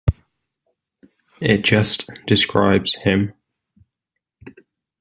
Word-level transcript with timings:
It 1.41 1.59
just 1.63 2.09
describes 2.25 2.95
him. 2.95 3.35